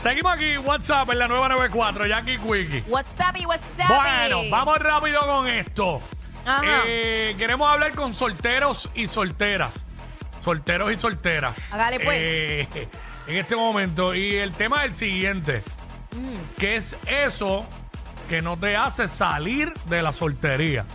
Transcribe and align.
Seguimos 0.00 0.32
aquí, 0.32 0.56
WhatsApp 0.56 1.10
en 1.10 1.18
la 1.18 1.28
nueva 1.28 1.50
94, 1.50 2.06
Jackie 2.06 2.38
Quickie. 2.38 2.82
Wasabi, 2.88 3.44
wasabi. 3.44 3.84
Bueno, 3.86 4.50
vamos 4.50 4.78
rápido 4.78 5.20
con 5.26 5.46
esto. 5.46 6.00
Ajá. 6.46 6.82
Eh, 6.86 7.34
queremos 7.36 7.70
hablar 7.70 7.92
con 7.92 8.14
solteros 8.14 8.88
y 8.94 9.08
solteras. 9.08 9.74
Solteros 10.42 10.90
y 10.90 10.98
solteras. 10.98 11.74
Hágale, 11.74 12.00
pues. 12.00 12.18
Eh, 12.26 12.88
en 13.26 13.36
este 13.36 13.54
momento. 13.56 14.14
Y 14.14 14.36
el 14.36 14.52
tema 14.52 14.84
es 14.84 14.92
el 14.92 14.96
siguiente. 14.96 15.62
Mm. 16.12 16.58
¿Qué 16.58 16.76
es 16.76 16.96
eso 17.06 17.66
que 18.30 18.40
no 18.40 18.56
te 18.56 18.76
hace 18.76 19.06
salir 19.06 19.74
de 19.84 20.02
la 20.02 20.14
soltería? 20.14 20.86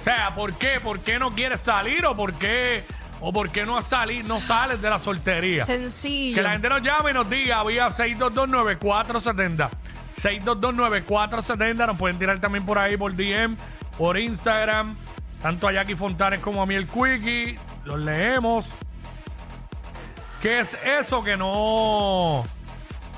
O 0.00 0.04
sea, 0.04 0.36
¿por 0.36 0.54
qué? 0.54 0.78
¿Por 0.80 1.00
qué 1.00 1.18
no 1.18 1.32
quieres 1.34 1.62
salir 1.62 2.06
o 2.06 2.14
por 2.14 2.34
qué, 2.34 2.84
o 3.20 3.32
por 3.32 3.50
qué 3.50 3.64
no, 3.64 3.76
has 3.76 3.86
sali- 3.88 4.22
no 4.22 4.40
sales 4.40 4.80
de 4.82 4.90
la 4.90 4.98
soltería? 4.98 5.64
Sencillo. 5.64 6.36
Que 6.36 6.42
la 6.42 6.50
gente 6.52 6.68
nos 6.68 6.82
llame 6.82 7.10
y 7.10 7.14
nos 7.14 7.28
diga 7.30 7.62
vía 7.64 7.88
6229470. 7.88 9.68
6229470. 10.20 11.86
Nos 11.86 11.96
pueden 11.98 12.18
tirar 12.18 12.38
también 12.40 12.64
por 12.66 12.78
ahí 12.78 12.96
por 12.96 13.14
DM, 13.14 13.56
por 13.98 14.18
Instagram. 14.18 14.96
Tanto 15.42 15.68
a 15.68 15.72
Jackie 15.72 15.94
Fontanes 15.96 16.40
como 16.40 16.62
a 16.62 16.66
mí 16.66 16.74
el 16.74 16.86
Quickie. 16.86 17.58
Los 17.84 17.98
leemos. 18.00 18.70
¿Qué 20.40 20.60
es 20.60 20.76
eso 20.84 21.22
que 21.24 21.36
no 21.36 22.44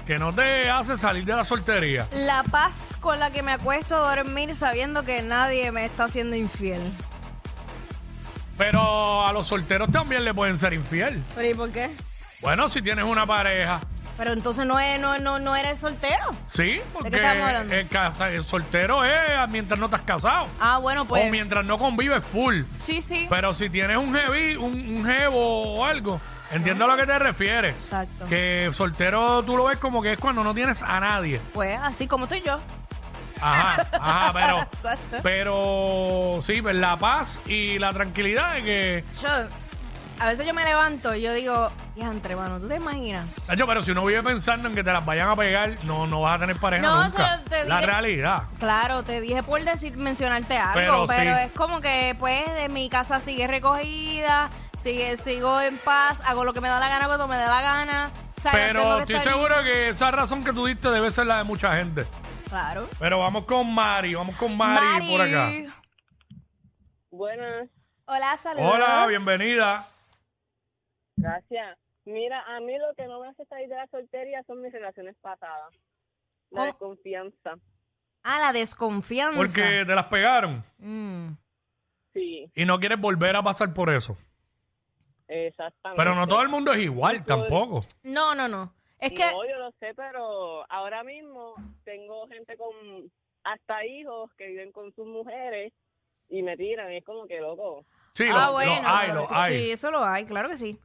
que 0.06 0.18
no 0.20 0.32
te 0.32 0.70
hace 0.70 0.96
salir 0.96 1.24
de 1.24 1.34
la 1.34 1.44
soltería? 1.44 2.06
La 2.12 2.44
paz 2.44 2.96
con 3.00 3.18
la 3.18 3.30
que 3.32 3.42
me 3.42 3.50
acuesto 3.52 3.96
a 3.96 4.14
dormir 4.14 4.54
sabiendo 4.54 5.04
que 5.04 5.22
nadie 5.22 5.72
me 5.72 5.84
está 5.84 6.04
haciendo 6.04 6.36
infiel. 6.36 6.80
Pero 8.58 9.26
a 9.26 9.32
los 9.32 9.46
solteros 9.48 9.90
también 9.92 10.24
le 10.24 10.32
pueden 10.34 10.58
ser 10.58 10.72
infiel. 10.72 11.22
¿Pero 11.34 11.48
y 11.48 11.54
por 11.54 11.70
qué? 11.70 11.90
Bueno, 12.40 12.68
si 12.68 12.80
tienes 12.82 13.04
una 13.04 13.26
pareja, 13.26 13.80
Pero 14.16 14.32
entonces 14.32 14.64
no, 14.66 14.78
es, 14.78 14.98
no, 15.00 15.18
no, 15.18 15.38
no 15.38 15.54
eres 15.56 15.78
soltero. 15.78 16.30
sí, 16.50 16.76
porque 16.92 17.10
estamos 17.16 17.42
hablando? 17.48 17.74
el, 17.74 17.88
casa- 17.88 18.30
el 18.30 18.44
soltero 18.44 19.04
es 19.04 19.18
mientras 19.50 19.78
no 19.78 19.86
estás 19.86 20.02
casado. 20.02 20.46
Ah, 20.60 20.78
bueno, 20.78 21.02
o 21.02 21.04
pues. 21.06 21.30
mientras 21.30 21.64
no 21.66 21.76
convives 21.78 22.22
full. 22.24 22.62
Sí, 22.74 23.02
sí. 23.02 23.26
Pero 23.28 23.52
si 23.54 23.68
tienes 23.68 23.96
un 23.98 24.14
heavy, 24.14 24.56
un, 24.56 24.72
un 24.96 25.04
jevo 25.04 25.74
o 25.74 25.84
algo, 25.84 26.18
entiendo 26.50 26.84
a 26.84 26.88
lo 26.88 26.96
que 26.96 27.04
te 27.06 27.18
refieres. 27.18 27.74
Exacto. 27.74 28.26
Que 28.26 28.70
soltero 28.72 29.42
tú 29.42 29.56
lo 29.56 29.64
ves 29.64 29.78
como 29.78 30.00
que 30.02 30.12
es 30.14 30.18
cuando 30.18 30.42
no 30.44 30.54
tienes 30.54 30.82
a 30.82 30.98
nadie. 31.00 31.38
Pues 31.52 31.78
así 31.82 32.06
como 32.06 32.24
estoy 32.24 32.40
yo. 32.42 32.58
Ajá, 33.40 33.86
ajá, 33.92 34.32
pero, 34.32 34.66
pero 35.22 36.40
sí, 36.42 36.62
pues 36.62 36.74
la 36.76 36.96
paz 36.96 37.40
y 37.46 37.78
la 37.78 37.92
tranquilidad 37.92 38.52
de 38.54 38.62
que, 38.62 39.04
Yo, 39.20 39.28
a 40.18 40.26
veces 40.26 40.46
yo 40.46 40.54
me 40.54 40.64
levanto 40.64 41.14
y 41.14 41.20
yo 41.20 41.34
digo, 41.34 41.70
diantre, 41.94 42.34
mano, 42.36 42.58
¿tú 42.58 42.68
te 42.68 42.76
imaginas? 42.76 43.46
Nacho, 43.48 43.66
pero 43.66 43.82
si 43.82 43.90
uno 43.90 44.04
vive 44.04 44.22
pensando 44.22 44.68
en 44.68 44.74
que 44.74 44.82
te 44.82 44.90
las 44.92 45.04
vayan 45.04 45.28
a 45.28 45.36
pegar, 45.36 45.72
no, 45.84 46.06
no 46.06 46.22
vas 46.22 46.36
a 46.36 46.38
tener 46.40 46.56
pareja 46.56 46.82
No, 46.86 47.04
nunca. 47.04 47.34
eso 47.34 47.42
te 47.50 47.64
la 47.66 47.76
dije- 47.80 47.86
realidad. 47.86 48.42
Claro, 48.58 49.02
te 49.02 49.20
dije 49.20 49.42
por 49.42 49.62
decir, 49.62 49.96
mencionarte 49.96 50.56
algo, 50.56 50.74
Pero 50.74 51.06
pero, 51.06 51.36
sí. 51.36 51.42
es 51.44 51.52
como 51.52 51.80
que, 51.82 52.16
pues, 52.18 52.46
de 52.54 52.68
mi 52.70 52.88
casa 52.88 53.20
sigue 53.20 53.46
recogida, 53.46 54.48
sigue, 54.78 55.16
sigo 55.18 55.60
en 55.60 55.76
paz, 55.78 56.22
hago 56.26 56.44
lo 56.44 56.54
que 56.54 56.60
me 56.62 56.68
da 56.68 56.78
la 56.80 56.88
gana 56.88 57.06
cuando 57.06 57.28
me 57.28 57.36
da 57.36 57.48
la 57.50 57.60
gana. 57.62 58.10
O 58.38 58.40
sea, 58.40 58.52
no 58.52 58.58
tengo 58.58 58.72
Pero 58.72 58.96
que 58.96 59.00
estoy 59.02 59.16
estar- 59.16 59.32
seguro 59.32 59.62
que 59.64 59.88
esa 59.90 60.10
razón 60.10 60.44
que 60.44 60.52
tú 60.52 60.66
diste 60.66 60.88
debe 60.90 61.10
ser 61.10 61.26
la 61.26 61.38
de 61.38 61.44
mucha 61.44 61.76
gente. 61.76 62.06
Claro. 62.48 62.88
Pero 62.98 63.18
vamos 63.18 63.44
con 63.44 63.72
Mari, 63.72 64.14
vamos 64.14 64.36
con 64.36 64.56
Mari, 64.56 65.08
por 65.10 65.20
acá. 65.20 65.50
Buenas, 67.10 67.68
Hola, 68.06 68.36
saludos. 68.36 68.72
Hola, 68.74 69.06
bienvenida. 69.08 69.82
gracias. 71.16 71.78
Mira, 72.04 72.40
a 72.46 72.60
mí 72.60 72.78
lo 72.78 72.94
que 72.96 73.06
no 73.08 73.20
me 73.20 73.28
hace 73.28 73.44
salir 73.46 73.68
de 73.68 73.74
la 73.74 73.86
soltería 73.88 74.42
son 74.46 74.62
mis 74.62 74.72
relaciones 74.72 75.16
pasadas. 75.20 75.74
La 76.50 76.60
¿Cómo? 76.60 76.64
desconfianza. 76.66 77.54
Ah, 78.22 78.38
la 78.38 78.52
desconfianza. 78.52 79.36
Porque 79.36 79.84
te 79.86 79.94
las 79.94 80.06
pegaron 80.06 80.64
Mm. 80.78 81.30
Sí, 82.12 82.50
y 82.54 82.64
no 82.64 82.78
quieres 82.78 82.98
volver 83.00 83.34
a 83.36 83.42
pasar 83.42 83.74
por 83.74 83.90
eso. 83.90 84.16
exactamente. 85.28 85.96
Pero 86.00 86.14
no 86.14 86.26
todo 86.28 86.42
el 86.42 86.48
mundo 86.48 86.72
es 86.72 86.78
igual 86.82 87.24
tampoco. 87.24 87.80
No, 88.04 88.34
no, 88.36 88.46
no. 88.46 88.72
Es 88.98 89.12
que, 89.12 89.24
No, 89.26 89.44
yo 89.48 89.58
lo 89.58 89.70
sé, 89.78 89.92
pero 89.94 90.64
ahora 90.70 91.04
mismo 91.04 91.54
tengo 91.84 92.26
gente 92.28 92.56
con 92.56 92.72
hasta 93.44 93.84
hijos 93.86 94.30
que 94.36 94.46
viven 94.48 94.72
con 94.72 94.92
sus 94.94 95.06
mujeres 95.06 95.72
y 96.28 96.42
me 96.42 96.56
tiran. 96.56 96.90
Es 96.92 97.04
como 97.04 97.26
que 97.26 97.40
loco. 97.40 97.84
Sí, 98.14 98.24
ah, 98.30 98.32
lo, 98.32 98.46
lo 98.46 98.52
bueno. 98.52 98.82
hay, 98.86 99.12
lo 99.12 99.26
hay. 99.30 99.52
Sí, 99.66 99.70
eso 99.72 99.90
lo 99.90 100.02
hay, 100.04 100.24
claro 100.24 100.48
que 100.48 100.56
sí. 100.56 100.78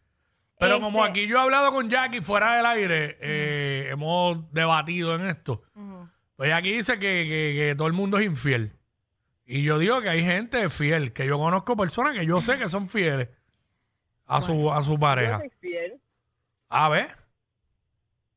Pero 0.59 0.73
Este, 0.75 0.83
como 0.83 1.03
aquí 1.03 1.25
yo 1.27 1.37
he 1.37 1.41
hablado 1.41 1.71
con 1.71 1.89
Jackie 1.89 2.21
fuera 2.21 2.55
del 2.57 2.65
aire, 2.67 3.17
eh, 3.21 3.87
hemos 3.89 4.51
debatido 4.53 5.15
en 5.15 5.27
esto. 5.27 5.63
Pues 6.35 6.49
Jackie 6.49 6.73
dice 6.73 6.93
que, 6.95 6.99
que- 7.27 7.53
que 7.57 7.75
todo 7.77 7.87
el 7.87 7.93
mundo 7.93 8.17
es 8.19 8.25
infiel. 8.25 8.73
Y 9.45 9.63
yo 9.63 9.79
digo 9.79 10.01
que 10.01 10.09
hay 10.09 10.23
gente 10.23 10.69
fiel, 10.69 11.13
que 11.13 11.25
yo 11.25 11.37
conozco 11.39 11.75
personas 11.75 12.15
que 12.15 12.25
yo 12.25 12.39
sé 12.41 12.57
que 12.59 12.67
son 12.69 12.87
fieles 12.87 13.29
a 14.27 14.39
su 14.41 14.71
a 14.71 14.81
su 14.81 14.93
Yo 14.93 14.99
pareja. 14.99 15.39
soy 15.39 15.49
fiel. 15.59 15.99
A 16.69 16.89
ver, 16.89 17.07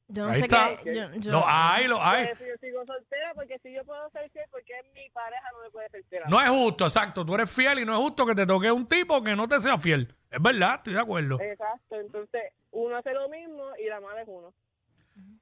Yo 0.08 0.24
no 0.24 0.28
Ahí 0.30 0.34
sé 0.34 0.44
está. 0.44 0.76
qué. 0.82 0.94
Yo, 0.94 1.10
yo- 1.14 1.32
lo 1.32 1.44
hay, 1.46 1.86
lo 1.86 2.02
hay. 2.02 2.24
Por 2.26 2.32
eso 2.34 2.44
yo 2.46 2.56
sigo 2.60 2.84
soltera, 2.86 3.32
porque 3.34 3.58
si 3.60 3.72
yo 3.72 3.84
puedo 3.84 4.08
ser 4.10 4.28
fiel, 4.30 4.44
porque 4.50 4.72
mi 4.94 5.08
pareja 5.10 5.42
no 5.52 5.62
me 5.62 5.70
puede 5.70 5.88
ser 5.88 6.04
fiel. 6.04 6.22
a 6.22 6.26
mí? 6.26 6.30
No 6.30 6.40
es 6.42 6.50
justo, 6.50 6.84
exacto. 6.84 7.24
Tú 7.24 7.34
eres 7.34 7.50
fiel 7.50 7.78
y 7.78 7.84
no 7.86 7.92
es 7.94 7.98
justo 7.98 8.26
que 8.26 8.34
te 8.34 8.46
toque 8.46 8.70
un 8.70 8.86
tipo 8.86 9.22
que 9.22 9.34
no 9.34 9.48
te 9.48 9.58
sea 9.60 9.78
fiel. 9.78 10.14
Es 10.30 10.42
verdad, 10.42 10.74
estoy 10.76 10.92
de 10.94 11.00
acuerdo. 11.00 11.40
Exacto, 11.40 11.98
entonces 12.00 12.42
uno 12.72 12.96
hace 12.96 13.12
lo 13.14 13.28
mismo 13.30 13.64
y 13.82 13.88
la 13.88 14.00
mala 14.00 14.20
es 14.22 14.28
uno. 14.28 14.52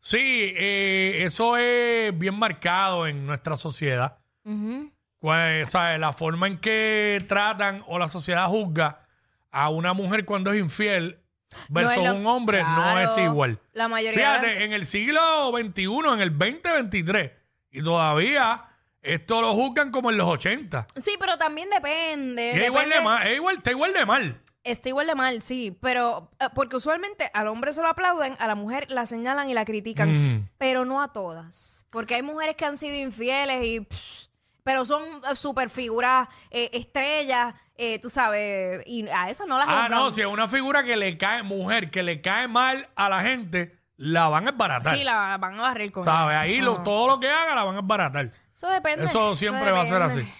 Sí, 0.00 0.52
eh, 0.56 1.24
eso 1.24 1.56
es 1.56 2.16
bien 2.18 2.34
marcado 2.38 3.06
en 3.06 3.26
nuestra 3.26 3.56
sociedad. 3.56 4.18
Ujú. 4.44 4.92
Pues, 5.18 5.70
¿sabes? 5.72 5.98
La 5.98 6.12
forma 6.12 6.46
en 6.48 6.58
que 6.58 7.18
tratan 7.28 7.82
o 7.86 7.98
la 7.98 8.08
sociedad 8.08 8.46
juzga 8.48 9.06
a 9.50 9.70
una 9.70 9.92
mujer 9.92 10.24
cuando 10.24 10.52
es 10.52 10.58
infiel 10.58 11.18
versus 11.68 11.96
No 12.02 12.12
lo- 12.12 12.18
un 12.18 12.26
hombre 12.26 12.62
no 12.62 12.98
es 13.00 13.16
igual. 13.18 13.58
La 13.72 13.88
mayoría. 13.88 14.18
Fíjate, 14.40 14.64
en 14.64 14.72
el 14.72 14.86
siglo 14.86 15.50
XXI, 15.52 15.84
en 16.14 16.20
el 16.20 16.30
2023, 16.38 17.30
y 17.70 17.82
todavía 17.82 18.64
esto 19.00 19.40
lo 19.40 19.54
juzgan 19.54 19.90
como 19.90 20.10
en 20.10 20.16
los 20.18 20.28
80. 20.28 20.86
Sí, 20.96 21.16
pero 21.18 21.36
también 21.38 21.68
depende. 21.70 22.62
Igual 22.64 22.88
de 22.90 23.00
mal, 23.00 23.26
es 23.26 23.36
igual, 23.36 23.56
está 23.58 23.70
igual 23.70 23.92
de 23.92 24.06
mal. 24.06 24.40
Está 24.64 24.90
igual 24.90 25.08
de 25.08 25.16
mal, 25.16 25.42
sí, 25.42 25.76
pero 25.80 26.30
eh, 26.38 26.44
porque 26.54 26.76
usualmente 26.76 27.28
al 27.34 27.48
hombre 27.48 27.72
se 27.72 27.82
lo 27.82 27.88
aplauden, 27.88 28.36
a 28.38 28.46
la 28.46 28.54
mujer 28.54 28.88
la 28.92 29.06
señalan 29.06 29.50
y 29.50 29.54
la 29.54 29.64
critican, 29.64 30.36
Mm. 30.36 30.48
pero 30.56 30.84
no 30.84 31.02
a 31.02 31.12
todas, 31.12 31.84
porque 31.90 32.14
hay 32.14 32.22
mujeres 32.22 32.54
que 32.54 32.64
han 32.64 32.76
sido 32.76 32.94
infieles 32.96 33.64
y 33.64 33.80
pff, 33.80 34.26
pero 34.62 34.84
son 34.84 35.02
eh, 35.30 35.34
super 35.34 35.70
figuras 35.70 36.28
eh, 36.50 36.70
estrellas, 36.72 37.54
eh, 37.76 37.98
tú 37.98 38.08
sabes, 38.10 38.82
y 38.86 39.08
a 39.08 39.28
eso 39.30 39.46
no 39.46 39.58
las 39.58 39.66
Ah, 39.68 39.88
no, 39.90 40.10
si 40.10 40.20
es 40.20 40.26
una 40.26 40.46
figura 40.46 40.84
que 40.84 40.96
le 40.96 41.16
cae, 41.18 41.42
mujer, 41.42 41.90
que 41.90 42.02
le 42.02 42.20
cae 42.20 42.46
mal 42.48 42.88
a 42.94 43.08
la 43.08 43.22
gente, 43.22 43.78
la 43.96 44.28
van 44.28 44.46
a 44.46 44.50
esbaratar. 44.50 44.96
Sí, 44.96 45.04
la 45.04 45.36
van 45.38 45.58
a 45.58 45.62
barrer 45.62 45.90
con 45.92 46.04
¿Sabes? 46.04 46.36
Ahí 46.36 46.60
lo- 46.60 46.74
Ajá. 46.74 46.84
todo 46.84 47.06
lo 47.08 47.20
que 47.20 47.28
haga 47.28 47.54
la 47.54 47.64
van 47.64 47.76
a 47.76 47.80
esbaratar. 47.80 48.30
Eso 48.54 48.68
depende. 48.68 49.04
Eso 49.06 49.34
siempre 49.36 49.70
va 49.72 49.80
a 49.82 49.86
ser 49.86 50.00
depende. 50.00 50.22
así. 50.22 50.32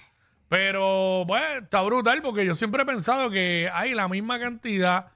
Pero, 0.49 1.25
pues, 1.27 1.43
está 1.63 1.81
brutal 1.81 2.21
porque 2.21 2.45
yo 2.45 2.55
siempre 2.55 2.83
he 2.83 2.87
pensado 2.87 3.31
que 3.31 3.71
hay 3.73 3.95
la 3.95 4.07
misma 4.07 4.39
cantidad 4.39 5.07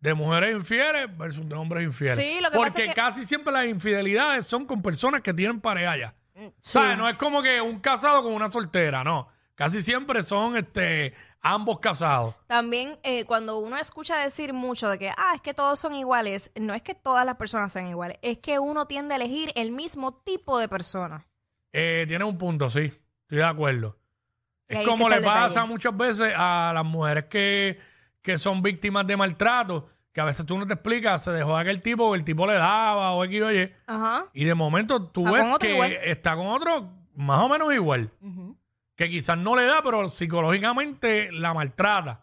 de 0.00 0.12
mujeres 0.12 0.54
infieles 0.54 1.16
versus 1.16 1.48
de 1.48 1.54
hombres 1.54 1.84
infieles. 1.84 2.16
Sí, 2.16 2.38
lo 2.42 2.50
que 2.50 2.56
porque 2.58 2.70
pasa 2.70 2.82
es 2.82 2.88
que- 2.88 2.94
casi 2.94 3.24
siempre 3.24 3.50
las 3.52 3.64
infidelidades 3.66 4.46
son 4.46 4.66
con 4.66 4.82
personas 4.82 5.22
que 5.22 5.32
tienen 5.32 5.60
pareja 5.60 5.96
ya. 5.96 6.14
No 6.34 7.08
es 7.08 7.16
como 7.16 7.42
que 7.42 7.60
un 7.60 7.80
casado 7.80 8.22
con 8.22 8.32
una 8.32 8.50
soltera, 8.50 9.04
no. 9.04 9.28
Casi 9.54 9.82
siempre 9.82 10.22
son 10.22 10.56
este 10.56 11.14
ambos 11.40 11.78
casados. 11.78 12.34
También 12.46 12.98
eh, 13.04 13.24
cuando 13.24 13.58
uno 13.58 13.76
escucha 13.76 14.16
decir 14.16 14.52
mucho 14.52 14.88
de 14.88 14.98
que, 14.98 15.10
ah, 15.10 15.32
es 15.34 15.42
que 15.42 15.54
todos 15.54 15.78
son 15.78 15.94
iguales, 15.94 16.50
no 16.58 16.74
es 16.74 16.82
que 16.82 16.94
todas 16.94 17.24
las 17.24 17.36
personas 17.36 17.72
sean 17.72 17.86
iguales, 17.86 18.18
es 18.22 18.38
que 18.38 18.58
uno 18.58 18.86
tiende 18.86 19.14
a 19.14 19.16
elegir 19.16 19.52
el 19.54 19.70
mismo 19.70 20.14
tipo 20.14 20.58
de 20.58 20.68
persona. 20.68 21.26
Eh, 21.72 22.04
tiene 22.08 22.24
un 22.24 22.38
punto, 22.38 22.70
sí. 22.70 22.92
Estoy 23.22 23.38
de 23.38 23.44
acuerdo. 23.44 23.96
Y 24.68 24.76
Es 24.76 24.86
como 24.86 25.08
le 25.08 25.20
pasa 25.20 25.64
muchas 25.66 25.96
veces 25.96 26.32
a 26.34 26.72
las 26.74 26.84
mujeres 26.84 27.26
que, 27.26 27.78
que 28.22 28.38
son 28.38 28.62
víctimas 28.62 29.06
de 29.06 29.16
maltrato, 29.16 29.90
que 30.14 30.20
a 30.20 30.24
veces 30.24 30.46
tú 30.46 30.56
no 30.56 30.66
te 30.66 30.72
explicas, 30.74 31.22
se 31.24 31.32
dejó 31.32 31.54
de 31.56 31.60
aquel 31.62 31.82
tipo, 31.82 32.04
o 32.04 32.14
el 32.14 32.24
tipo 32.24 32.46
le 32.46 32.54
daba, 32.54 33.10
o 33.12 33.24
X 33.24 33.42
o 33.42 33.52
Y, 33.52 33.70
Ajá. 33.86 34.26
y 34.32 34.44
de 34.44 34.54
momento 34.54 35.08
tú 35.08 35.26
Está 35.26 35.32
ves 35.42 35.58
que 35.58 35.72
igual. 35.72 35.92
está 36.04 36.36
con 36.36 36.46
otro 36.46 36.88
más 37.16 37.40
o 37.42 37.48
menos 37.50 37.74
igual. 37.74 38.10
Que 38.96 39.10
quizás 39.10 39.36
no 39.36 39.54
le 39.56 39.66
da, 39.66 39.82
pero 39.82 40.08
psicológicamente 40.08 41.30
la 41.32 41.52
maltrata. 41.52 42.20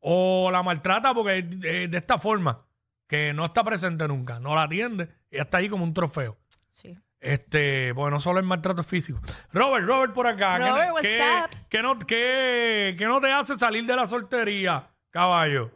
O 0.00 0.50
la 0.50 0.62
maltrata 0.62 1.12
porque 1.14 1.38
es 1.38 1.60
de, 1.60 1.88
de 1.88 1.98
esta 1.98 2.18
forma, 2.18 2.62
que 3.08 3.32
no 3.32 3.44
está 3.46 3.62
presente 3.64 4.06
nunca, 4.08 4.38
no 4.40 4.54
la 4.54 4.62
atiende, 4.62 5.08
y 5.30 5.38
está 5.38 5.58
ahí 5.58 5.68
como 5.68 5.84
un 5.84 5.94
trofeo. 5.94 6.36
Sí. 6.70 6.96
Este, 7.20 7.92
porque 7.94 8.10
no 8.10 8.18
solo 8.20 8.38
el 8.40 8.46
maltrato 8.46 8.82
físico. 8.82 9.20
Robert, 9.52 9.86
Robert 9.86 10.12
por 10.14 10.26
acá. 10.26 10.58
¿qué- 10.58 10.68
Robert, 10.70 10.92
what's 10.92 11.02
¿qué, 11.02 11.20
up? 11.44 11.50
qué 11.68 11.82
no, 11.82 11.98
qué- 12.00 12.94
qué 12.98 13.04
no 13.06 13.20
te 13.20 13.30
hace 13.32 13.56
salir 13.56 13.86
de 13.86 13.94
la 13.94 14.06
soltería, 14.06 14.88
caballo? 15.10 15.70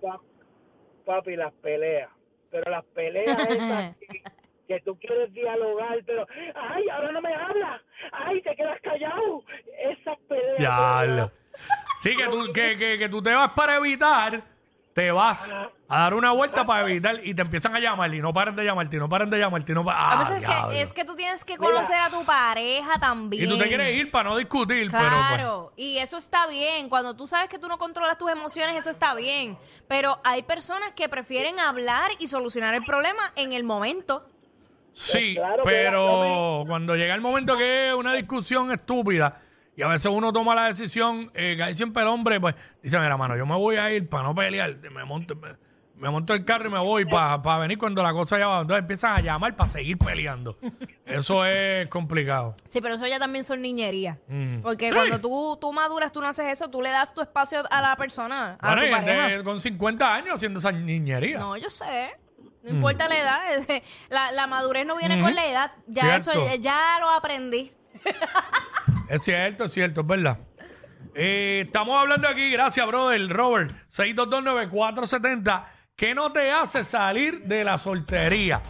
Papi, 1.07 1.37
las 1.37 1.53
peleas. 1.55 2.11
Pero 2.51 2.71
las 2.71 2.85
peleas 2.87 3.39
esas 3.49 3.97
que, 4.01 4.23
que 4.69 4.81
tú 4.81 4.99
quieres 4.99 5.33
dialogar, 5.33 6.03
pero, 6.05 6.27
ay, 6.55 6.89
ahora 6.91 7.13
no 7.13 7.23
me 7.23 7.33
hablas. 7.33 7.81
Ay, 8.13 8.43
te 8.43 8.55
quedas 8.55 8.79
callado. 8.83 9.43
Esas 9.79 10.19
peleas. 10.29 10.59
Ya. 10.59 11.33
Sí, 12.01 12.15
que 12.15 12.25
tú, 12.25 12.53
que, 12.53 12.77
que, 12.77 12.99
que 12.99 13.09
tú 13.09 13.23
te 13.23 13.33
vas 13.33 13.53
para 13.53 13.77
evitar, 13.77 14.43
te 14.97 15.11
vas 15.13 15.47
a 15.89 16.01
dar 16.01 16.15
una 16.15 16.33
vuelta 16.33 16.65
para 16.65 16.89
evitar 16.89 17.21
y 17.23 17.35
te 17.35 17.43
empiezan 17.43 17.77
a 17.77 17.79
llamar 17.79 18.15
y 18.15 18.19
no 18.23 18.33
paren 18.33 18.57
de 18.57 18.65
llamarte 18.65 18.97
y 18.97 18.99
no 18.99 19.11
paren 19.11 19.29
de 19.29 19.39
llamarte 19.39 19.73
y 19.73 19.75
no 19.75 19.85
pa- 19.85 19.93
A 19.93 20.13
Ah, 20.13 20.17
veces 20.21 20.37
es 20.39 20.47
diablo. 20.47 20.71
que, 20.71 20.81
es 20.81 20.93
que 20.95 21.05
tú 21.05 21.15
tienes 21.15 21.45
que 21.45 21.59
conocer 21.59 21.97
a 22.01 22.09
tu 22.09 22.25
pareja 22.25 22.99
también. 22.99 23.45
Y 23.45 23.47
tú 23.47 23.59
te 23.59 23.69
quieres 23.69 23.95
ir 23.95 24.11
para 24.11 24.31
no 24.31 24.37
discutir, 24.39 24.89
pero 24.91 25.03
pues, 25.11 25.27
Claro, 25.37 25.73
y 25.77 25.99
eso 25.99 26.17
está 26.17 26.47
bien. 26.47 26.89
Cuando 26.89 27.15
tú 27.15 27.27
sabes 27.27 27.51
que 27.51 27.59
tú 27.59 27.69
no 27.69 27.77
controlas 27.77 28.17
tus 28.17 28.31
emociones, 28.31 28.75
eso 28.75 28.89
está 28.89 29.15
bien. 29.15 29.59
Pero 29.87 30.19
hay 30.25 30.43
personas 30.45 30.93
que 30.93 31.11
prefieren 31.11 31.61
hablar 31.61 32.11
y 32.19 32.29
solucionar 32.29 32.75
el 32.75 32.83
problema 32.87 33.21
en 33.37 33.53
el 33.53 33.65
momento. 33.65 34.27
Sí, 34.95 35.35
Claro, 35.35 35.63
que 35.65 35.69
pero 35.71 36.65
cuando 36.67 36.97
llega 36.97 37.15
el 37.15 37.21
momento 37.21 37.55
que 37.59 37.89
es 37.89 37.95
una 37.95 38.15
discusión 38.15 38.73
estúpida 38.73 39.43
y 39.77 39.83
a 39.83 39.89
veces 39.89 40.11
uno 40.13 40.33
toma 40.33 40.55
la 40.55 40.65
decisión, 40.67 41.31
eh, 41.35 41.55
que 41.57 41.63
hay 41.63 41.75
siempre 41.75 42.03
el 42.03 42.09
hombre, 42.09 42.41
pues 42.41 42.55
dice, 42.83 42.99
mira, 42.99 43.17
mano, 43.17 43.37
yo 43.37 43.45
me 43.47 43.55
voy 43.57 43.77
a 43.77 43.93
ir 43.93 44.09
para 44.09 44.25
no 44.25 44.35
pelear, 44.35 44.75
me 44.91 45.05
monto, 45.05 45.37
me, 45.37 45.51
me 45.97 46.11
monto 46.11 46.35
el 46.35 46.45
carro 46.45 46.69
y 46.69 46.73
me 46.73 46.79
voy 46.79 47.05
para 47.07 47.59
venir 47.59 47.79
cuando 47.79 48.03
la 48.03 48.13
cosa 48.13 48.39
ya 48.39 48.47
va. 48.49 48.61
Entonces 48.61 48.83
empiezan 48.83 49.17
a 49.17 49.21
llamar 49.21 49.55
para 49.57 49.71
seguir 49.71 49.97
peleando. 49.99 50.59
Eso 51.07 51.45
es 51.47 51.89
complicado. 51.89 52.55
Sí, 52.69 52.81
pero 52.83 52.95
eso 52.97 53.07
ya 53.07 53.19
también 53.19 53.45
son 53.45 53.63
niñerías. 53.63 54.19
Mm. 54.29 54.61
Porque 54.61 54.89
Sí. 54.91 54.95
cuando 54.95 55.21
tú, 55.21 55.57
tú 55.61 55.73
maduras, 55.73 56.13
tú 56.13 56.21
no 56.21 56.29
haces 56.29 56.49
eso, 56.49 56.69
tú 56.69 56.83
le 56.83 56.91
das 56.91 57.15
tu 57.15 57.21
espacio 57.23 57.63
a 57.71 57.81
la 57.81 57.97
persona, 57.97 58.59
a 58.61 58.75
Bueno, 58.75 58.83
tu 58.83 58.91
pareja. 59.05 59.43
con 59.45 59.59
50 59.61 60.15
años 60.15 60.35
haciendo 60.35 60.59
esa 60.59 60.71
niñería. 60.73 61.39
No, 61.39 61.57
yo 61.57 61.69
sé. 61.71 62.11
No 62.63 62.73
Mm. 62.73 62.77
importa 62.77 63.09
la 63.09 63.17
edad. 63.19 63.41
La, 64.11 64.33
la 64.33 64.47
madurez 64.47 64.85
no 64.85 64.97
viene 64.99 65.19
con 65.21 65.35
la 65.35 65.47
edad. 65.47 65.73
Ya 65.87 66.21
Cierto. 66.21 66.33
eso, 66.49 66.57
ya 66.63 66.99
lo 67.01 67.09
aprendí. 67.11 67.73
Es 69.09 69.23
cierto, 69.23 69.65
es 69.65 69.73
cierto, 69.73 70.01
es 70.01 70.07
verdad. 70.07 70.39
Eh, 71.15 71.63
estamos 71.67 71.99
hablando 72.01 72.29
aquí, 72.29 72.51
gracias, 72.51 72.87
brother, 72.87 73.29
Robert, 73.29 73.73
6229470. 73.91 75.65
¿Qué 75.95 76.15
no 76.15 76.33
te 76.33 76.51
hace 76.51 76.85
salir 76.85 77.43
de 77.45 77.65
la 77.65 77.79
soltería? 77.79 78.61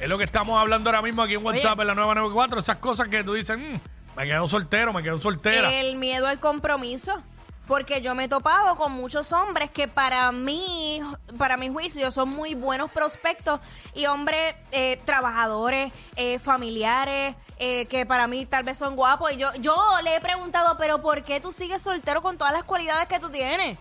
Es 0.00 0.08
lo 0.08 0.18
que 0.18 0.24
estamos 0.24 0.60
hablando 0.60 0.90
ahora 0.90 1.02
mismo 1.02 1.22
aquí 1.22 1.34
en 1.34 1.44
WhatsApp 1.44 1.78
en 1.80 1.86
la 1.86 1.94
994. 1.94 2.58
Esas 2.60 2.78
cosas 2.78 3.08
que 3.08 3.22
tú 3.22 3.34
dices, 3.34 3.56
"Mm, 3.56 3.76
me 4.16 4.26
quedo 4.26 4.48
soltero, 4.48 4.92
me 4.92 5.02
quedo 5.02 5.18
soltera. 5.18 5.72
El 5.72 5.96
miedo 5.96 6.26
al 6.26 6.40
compromiso. 6.40 7.22
Porque 7.66 8.02
yo 8.02 8.14
me 8.14 8.24
he 8.24 8.28
topado 8.28 8.76
con 8.76 8.92
muchos 8.92 9.32
hombres 9.32 9.70
que 9.70 9.88
para 9.88 10.30
mí, 10.32 11.00
para 11.38 11.56
mi 11.56 11.70
juicio, 11.70 12.10
son 12.10 12.28
muy 12.28 12.54
buenos 12.54 12.90
prospectos 12.90 13.58
y 13.94 14.04
hombres 14.04 14.54
eh, 14.70 15.00
trabajadores, 15.06 15.90
eh, 16.16 16.38
familiares, 16.38 17.34
eh, 17.58 17.86
que 17.86 18.04
para 18.06 18.26
mí 18.26 18.46
tal 18.46 18.64
vez 18.64 18.78
son 18.78 18.96
guapos. 18.96 19.32
Y 19.32 19.36
yo, 19.36 19.48
yo 19.60 19.76
le 20.02 20.16
he 20.16 20.20
preguntado, 20.20 20.76
pero 20.78 21.00
¿por 21.00 21.22
qué 21.22 21.40
tú 21.40 21.52
sigues 21.52 21.82
soltero 21.82 22.22
con 22.22 22.36
todas 22.38 22.52
las 22.52 22.64
cualidades 22.64 23.06
que 23.08 23.20
tú 23.20 23.30
tienes? 23.30 23.78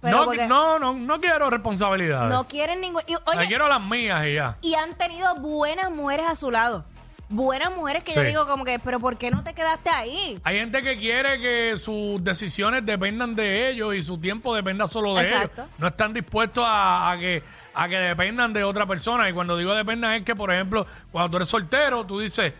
Pero 0.00 0.18
no, 0.18 0.24
porque 0.26 0.46
no, 0.46 0.78
no, 0.78 0.92
no 0.92 1.20
quiero 1.20 1.48
responsabilidades. 1.48 2.28
no 2.30 2.46
quieren 2.46 2.80
ningún... 2.80 3.00
y, 3.06 3.12
Me 3.12 3.18
oye, 3.38 3.46
quiero 3.46 3.68
las 3.68 3.80
mías 3.80 4.26
y 4.26 4.34
ya. 4.34 4.56
y 4.60 4.74
han 4.74 4.94
tenido 4.98 5.34
buenas 5.36 5.90
mujeres 5.90 6.26
a 6.28 6.36
su 6.36 6.50
lado. 6.50 6.84
Buenas 7.30 7.74
mujeres 7.74 8.04
que 8.04 8.12
yo 8.12 8.20
Sí. 8.20 8.26
digo 8.28 8.46
como 8.46 8.66
que, 8.66 8.78
pero 8.78 9.00
¿por 9.00 9.16
qué 9.16 9.30
no 9.30 9.42
te 9.42 9.54
quedaste 9.54 9.88
ahí? 9.88 10.38
Hay 10.44 10.58
gente 10.58 10.82
que 10.82 10.98
quiere 10.98 11.40
que 11.40 11.78
sus 11.78 12.22
decisiones 12.22 12.84
dependan 12.84 13.34
de 13.34 13.70
ellos 13.70 13.94
y 13.94 14.02
su 14.02 14.18
tiempo 14.18 14.54
dependa 14.54 14.86
solo 14.86 15.14
de 15.14 15.22
Exacto. 15.22 15.62
ellos. 15.62 15.74
No 15.78 15.86
están 15.88 16.12
dispuestos 16.12 16.64
a, 16.68 17.10
a 17.10 17.18
que 17.18 17.42
a 17.76 17.88
que 17.88 17.96
dependan 17.96 18.52
de 18.52 18.62
otra 18.62 18.84
persona. 18.86 19.28
Y 19.28 19.32
cuando 19.32 19.56
digo 19.56 19.74
dependan 19.74 20.12
es 20.12 20.22
que, 20.22 20.36
por 20.36 20.52
ejemplo, 20.52 20.86
cuando 21.10 21.30
tú 21.30 21.36
eres 21.38 21.48
soltero, 21.48 22.04
tú 22.04 22.20
dices, 22.20 22.52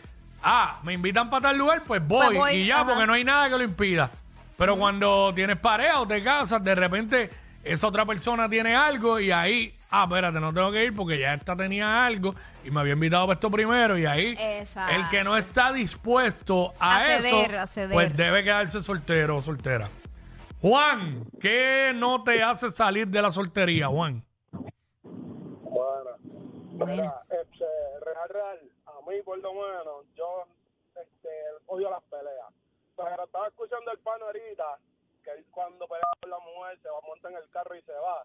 ah, 0.45 0.79
me 0.85 0.93
invitan 0.93 1.29
para 1.31 1.49
tal 1.49 1.59
lugar, 1.59 1.83
pues 1.87 2.07
voy. 2.07 2.27
Pues 2.27 2.39
voy, 2.39 2.53
y 2.53 2.67
ya, 2.67 2.77
ajá. 2.83 2.87
porque 2.87 3.07
no 3.07 3.13
hay 3.15 3.25
nada 3.25 3.49
que 3.49 3.57
lo 3.59 3.65
impida. 3.65 4.11
Pero 4.57 4.77
cuando 4.77 5.33
tienes 5.35 5.57
pareja 5.59 6.01
o 6.01 6.07
te 6.07 6.23
casas, 6.23 6.63
de 6.63 6.75
repente 6.77 7.31
esa 7.65 7.89
otra 7.89 8.05
persona 8.07 8.49
tiene 8.49 8.77
algo 8.77 9.19
y 9.19 9.33
ahí, 9.33 9.75
ah, 9.91 10.05
espérate, 10.05 10.39
no 10.39 10.53
tengo 10.53 10.71
que 10.71 10.85
ir 10.85 10.95
porque 10.95 11.19
ya 11.19 11.35
esta 11.35 11.57
tenía 11.57 12.05
algo 12.05 12.35
y 12.63 12.71
me 12.71 12.81
había 12.81 12.93
invitado 12.93 13.27
para 13.27 13.35
esto 13.35 13.51
primero 13.51 13.99
y 13.99 14.05
ahí 14.07 14.37
Exacto. 14.39 14.95
el 14.95 15.09
que 15.09 15.25
no 15.25 15.37
está 15.37 15.73
dispuesto 15.73 16.75
a, 16.79 16.99
A 16.99 17.01
ceder, 17.01 17.51
eso, 17.51 17.61
a 17.61 17.67
ceder. 17.67 17.93
pues 17.95 18.17
debe 18.17 18.45
quedarse 18.45 18.81
soltero 18.83 19.39
o 19.39 19.43
soltera. 19.43 19.89
Juan, 20.61 21.25
¿qué 21.41 21.93
no 21.95 22.23
te 22.23 22.43
hace 22.43 22.71
salir 22.71 23.09
de 23.09 23.21
la 23.23 23.31
soltería, 23.31 23.89
Juan? 23.89 24.23
Bueno, 25.03 26.11
Buenas. 26.73 27.23
este, 27.33 27.65
real, 28.05 28.29
real, 28.29 28.59
a 28.87 29.11
mí 29.11 29.17
por 29.25 29.39
lo 29.39 29.53
menos, 29.53 30.05
odio 31.75 31.91
las 31.91 32.03
peleas. 32.05 32.51
Pero 32.97 33.25
estaba 33.25 33.49
escuchando 33.49 33.91
el 33.93 33.99
pano 33.99 34.25
ahorita, 34.27 34.79
que 35.25 35.31
él 35.33 35.45
cuando 35.51 35.87
pelea 35.89 36.05
con 36.21 36.31
la 36.31 36.39
mujer 36.39 36.79
se 36.83 36.89
va 36.89 36.99
a 36.99 37.07
montar 37.07 37.33
en 37.33 37.39
el 37.39 37.49
carro 37.51 37.75
y 37.77 37.83
se 37.83 37.93
va. 37.93 38.25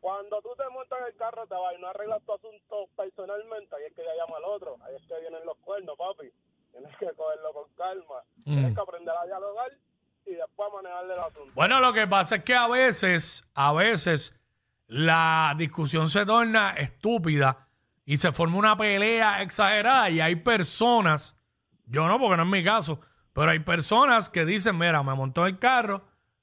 Cuando 0.00 0.42
tú 0.42 0.48
te 0.56 0.68
montas 0.70 0.98
en 1.00 1.06
el 1.06 1.16
carro 1.16 1.46
te 1.46 1.54
vas 1.54 1.74
y 1.78 1.80
no 1.80 1.88
arreglas 1.88 2.22
tu 2.24 2.32
asunto 2.34 2.88
personalmente, 2.96 3.76
ahí 3.76 3.84
es 3.86 3.94
que 3.94 4.02
ya 4.04 4.10
llama 4.18 4.38
al 4.38 4.44
otro, 4.44 4.76
ahí 4.82 4.96
es 4.96 5.06
que 5.06 5.20
vienen 5.20 5.44
los 5.46 5.56
cuernos, 5.58 5.96
papi. 5.96 6.28
Tienes 6.72 6.96
que 6.96 7.06
cogerlo 7.14 7.52
con 7.52 7.68
calma. 7.74 8.22
Tienes 8.44 8.72
Mm. 8.72 8.74
que 8.74 8.80
aprender 8.80 9.14
a 9.16 9.26
dialogar 9.26 9.70
y 10.26 10.34
después 10.34 10.68
manejarle 10.72 11.14
el 11.14 11.20
asunto. 11.20 11.52
Bueno, 11.54 11.78
lo 11.80 11.92
que 11.92 12.06
pasa 12.06 12.36
es 12.36 12.44
que 12.44 12.54
a 12.56 12.66
veces, 12.66 13.44
a 13.54 13.72
veces, 13.74 14.34
la 14.88 15.54
discusión 15.56 16.08
se 16.08 16.24
torna 16.26 16.72
estúpida 16.72 17.68
y 18.04 18.16
se 18.16 18.32
forma 18.32 18.58
una 18.58 18.76
pelea 18.76 19.42
exagerada 19.42 20.10
y 20.10 20.20
hay 20.20 20.36
personas, 20.36 21.36
yo 21.92 22.08
no, 22.08 22.18
porque 22.18 22.38
no 22.38 22.44
es 22.44 22.48
mi 22.48 22.64
caso, 22.64 22.98
pero 23.34 23.50
hay 23.50 23.58
personas 23.58 24.30
que 24.30 24.46
dicen, 24.46 24.78
mira, 24.78 25.02
me 25.02 25.14
montó 25.14 25.46
el 25.46 25.58
carro, 25.58 26.02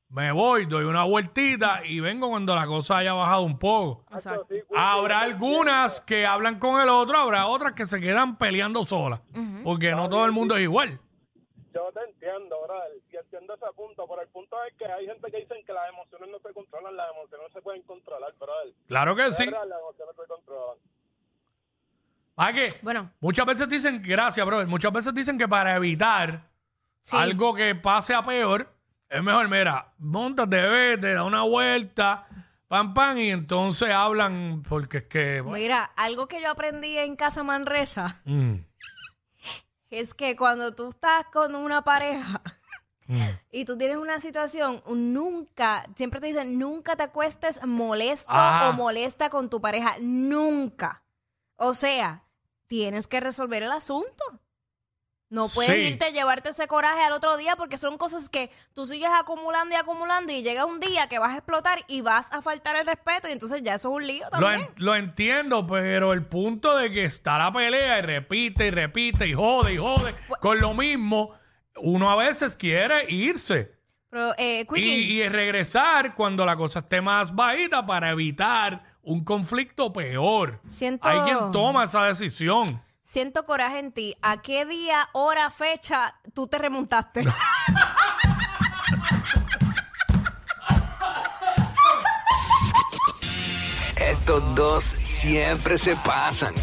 me 0.09 0.31
voy, 0.31 0.67
doy 0.67 0.85
una 0.85 1.03
vueltita 1.03 1.81
y 1.83 1.99
vengo 1.99 2.29
cuando 2.29 2.53
la 2.55 2.67
cosa 2.67 2.97
haya 2.97 3.13
bajado 3.13 3.41
un 3.41 3.57
poco. 3.57 4.05
Exacto. 4.11 4.47
Habrá 4.75 5.21
algunas 5.21 6.01
que 6.01 6.25
hablan 6.25 6.59
con 6.59 6.79
el 6.79 6.87
otro, 6.87 7.17
habrá 7.17 7.47
otras 7.47 7.73
que 7.73 7.87
se 7.87 7.99
quedan 7.99 8.37
peleando 8.37 8.83
solas, 8.83 9.21
porque 9.63 9.91
no 9.91 10.07
todo 10.07 10.25
el 10.25 10.31
mundo 10.31 10.55
es 10.55 10.63
igual. 10.63 10.99
Yo 11.73 11.91
te 11.93 11.99
entiendo, 12.01 12.55
brother, 12.63 12.97
y 13.11 13.15
entiendo 13.15 13.53
ese 13.53 13.65
punto, 13.75 14.07
pero 14.07 14.21
el 14.21 14.27
punto 14.29 14.55
es 14.65 14.73
que 14.75 14.85
hay 14.85 15.05
gente 15.05 15.31
que 15.31 15.37
dicen 15.37 15.63
que 15.65 15.73
las 15.73 15.89
emociones 15.89 16.29
no 16.29 16.39
se 16.39 16.53
controlan, 16.53 16.95
las 16.95 17.11
emociones 17.11 17.47
no 17.47 17.53
se 17.53 17.61
pueden 17.61 17.81
controlar, 17.83 18.33
brother. 18.39 18.73
Claro 18.87 19.15
que 19.15 19.31
sí. 19.31 19.45
las 19.45 19.79
emociones. 19.79 20.08
¿A 22.41 22.53
qué? 22.53 22.67
Bueno. 22.81 23.11
Muchas 23.19 23.45
veces 23.45 23.67
dicen, 23.67 24.01
gracias, 24.01 24.45
brother, 24.45 24.65
muchas 24.67 24.93
veces 24.93 25.13
dicen 25.13 25.37
que 25.37 25.47
para 25.47 25.75
evitar 25.75 26.49
Sí. 27.01 27.15
algo 27.17 27.53
que 27.53 27.75
pase 27.75 28.13
a 28.13 28.23
peor, 28.23 28.73
es 29.09 29.21
mejor, 29.23 29.47
mira, 29.49 29.93
montate, 29.97 30.61
vete, 30.67 31.13
da 31.15 31.23
una 31.23 31.41
vuelta, 31.43 32.27
pam, 32.67 32.93
pam, 32.93 33.17
y 33.17 33.29
entonces 33.31 33.89
hablan, 33.91 34.63
porque 34.67 34.99
es 34.99 35.03
que... 35.05 35.41
bueno, 35.41 35.57
Mira, 35.57 35.83
algo 35.95 36.27
que 36.27 36.41
yo 36.41 36.49
aprendí 36.51 36.97
en 36.97 37.15
Casa 37.15 37.41
Manresa 37.43 38.21
mm, 38.25 38.53
es 39.89 40.13
que 40.13 40.35
cuando 40.35 40.73
tú 40.75 40.89
estás 40.89 41.25
con 41.33 41.55
una 41.55 41.83
pareja 41.83 42.41
mm. 43.07 43.21
y 43.51 43.65
tú 43.65 43.77
tienes 43.77 43.97
una 43.97 44.19
situación, 44.19 44.81
nunca, 44.87 45.85
siempre 45.95 46.19
te 46.19 46.27
dicen, 46.27 46.59
nunca 46.59 46.95
te 46.95 47.03
acuestes 47.03 47.59
molesto 47.65 48.31
Ah. 48.31 48.69
o 48.69 48.73
molesta 48.73 49.29
con 49.29 49.49
tu 49.49 49.59
pareja. 49.59 49.95
Nunca. 49.99 51.03
O 51.55 51.73
sea, 51.73 52.23
tienes 52.69 53.07
que 53.07 53.19
resolver 53.19 53.63
el 53.63 53.71
asunto. 53.73 54.23
No 55.31 55.47
puedes 55.47 55.75
Sí. 55.75 55.81
irte 55.91 56.05
a 56.05 56.09
llevarte 56.09 56.49
ese 56.49 56.67
coraje 56.67 57.03
al 57.03 57.11
otro 57.13 57.37
día 57.37 57.55
porque 57.55 57.77
son 57.77 57.99
cosas 57.99 58.29
que 58.29 58.49
tú 58.73 58.87
sigues 58.87 59.09
acumulando 59.13 59.75
y 59.75 59.77
acumulando 59.77 60.31
y 60.31 60.41
llega 60.41 60.65
un 60.65 60.79
día 60.79 61.07
que 61.07 61.19
vas 61.19 61.33
a 61.35 61.37
explotar 61.37 61.79
y 61.87 62.01
vas 62.01 62.33
a 62.33 62.41
faltar 62.41 62.75
el 62.77 62.87
respeto 62.87 63.27
y 63.27 63.33
entonces 63.33 63.61
ya 63.61 63.75
eso 63.75 63.89
es 63.89 63.95
un 63.95 64.07
lío 64.07 64.23
Lo, 64.25 64.29
también. 64.31 64.61
en- 64.61 64.69
lo 64.83 64.95
entiendo, 64.95 65.67
pero 65.67 66.13
el 66.13 66.25
punto 66.25 66.75
de 66.77 66.89
que 66.91 67.05
está 67.05 67.37
la 67.37 67.51
pelea 67.53 67.99
y 67.99 68.01
repite 68.01 68.67
y 68.67 68.71
repite 68.71 69.27
y 69.27 69.33
jode 69.35 69.73
y 69.73 69.77
jode 69.77 70.15
con 70.39 70.57
lo 70.59 70.73
mismo, 70.73 71.35
uno 71.75 72.09
a 72.09 72.15
veces 72.15 72.55
quiere 72.57 73.05
irse. 73.11 73.71
Pero, 74.09 74.33
eh, 74.39 74.65
Quickie, 74.65 74.81
Y, 74.95 75.21
y 75.21 75.29
regresar 75.29 76.15
cuando 76.15 76.43
la 76.43 76.55
cosa 76.55 76.79
esté 76.79 77.01
más 77.01 77.35
bajita 77.35 77.85
para 77.85 78.09
evitar 78.09 78.88
un 79.03 79.23
conflicto 79.23 79.91
peor. 79.93 80.61
Siento- 80.67 81.07
Hay 81.07 81.19
quien 81.21 81.51
toma 81.51 81.85
esa 81.85 82.03
decisión. 82.05 82.81
Siento 83.03 83.45
coraje 83.45 83.79
en 83.79 83.91
ti. 83.91 84.15
¿A 84.21 84.41
qué 84.41 84.65
día, 84.65 85.09
hora, 85.13 85.49
fecha 85.49 86.15
tú 86.33 86.45
te 86.47 86.57
remontaste? 86.59 87.25
Estos 93.97 94.55
dos 94.55 94.83
siempre 94.83 95.77
se 95.77 95.95
pasan. 95.97 96.53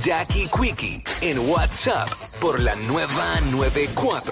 Jackie 0.00 0.48
Quickie 0.48 1.02
en 1.20 1.38
WhatsApp 1.50 2.08
por 2.40 2.60
la 2.60 2.74
nueva 2.74 3.40
94. 3.50 4.22